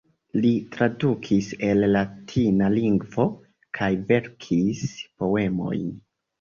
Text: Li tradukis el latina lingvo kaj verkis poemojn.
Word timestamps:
Li 0.43 0.49
tradukis 0.75 1.49
el 1.67 1.83
latina 1.97 2.71
lingvo 2.79 3.29
kaj 3.81 3.93
verkis 4.11 4.85
poemojn. 5.01 5.89